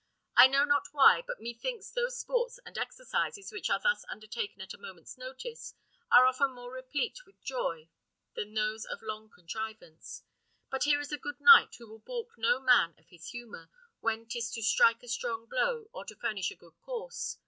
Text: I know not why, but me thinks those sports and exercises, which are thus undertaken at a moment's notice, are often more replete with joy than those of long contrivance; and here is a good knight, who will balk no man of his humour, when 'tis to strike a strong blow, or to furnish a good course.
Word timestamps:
I 0.35 0.47
know 0.47 0.63
not 0.65 0.87
why, 0.93 1.21
but 1.27 1.39
me 1.39 1.53
thinks 1.53 1.91
those 1.91 2.17
sports 2.17 2.59
and 2.65 2.75
exercises, 2.75 3.51
which 3.51 3.69
are 3.69 3.79
thus 3.79 4.03
undertaken 4.09 4.59
at 4.59 4.73
a 4.73 4.79
moment's 4.79 5.15
notice, 5.15 5.75
are 6.11 6.25
often 6.25 6.53
more 6.55 6.73
replete 6.73 7.23
with 7.23 7.39
joy 7.43 7.87
than 8.33 8.55
those 8.55 8.83
of 8.83 9.03
long 9.03 9.29
contrivance; 9.29 10.23
and 10.71 10.83
here 10.83 11.01
is 11.01 11.11
a 11.11 11.19
good 11.19 11.39
knight, 11.39 11.75
who 11.77 11.87
will 11.87 11.99
balk 11.99 12.29
no 12.35 12.59
man 12.59 12.95
of 12.97 13.09
his 13.09 13.27
humour, 13.27 13.69
when 13.99 14.25
'tis 14.25 14.49
to 14.53 14.63
strike 14.63 15.03
a 15.03 15.07
strong 15.07 15.45
blow, 15.45 15.87
or 15.93 16.03
to 16.05 16.15
furnish 16.15 16.49
a 16.49 16.55
good 16.55 16.79
course. 16.81 17.37